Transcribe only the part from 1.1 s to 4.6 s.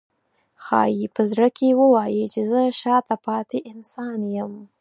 په زړه کې ووایي چې زه شاته پاتې انسان یم.